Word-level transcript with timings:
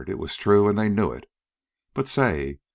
It 0.07 0.17
was 0.17 0.35
true, 0.35 0.67
an' 0.67 0.77
they 0.77 0.89
knew 0.89 1.11
it. 1.11 1.29
But 1.93 2.07
say! 2.07 2.57